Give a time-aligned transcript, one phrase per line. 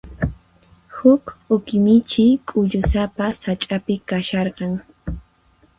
[0.95, 1.23] Huk
[1.55, 4.73] uqi michi k'ullusapa sach'api kasharqan.